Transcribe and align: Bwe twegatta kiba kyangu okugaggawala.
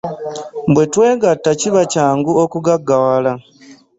Bwe 0.73 0.83
twegatta 0.93 1.49
kiba 1.59 1.83
kyangu 1.91 2.31
okugaggawala. 2.43 3.31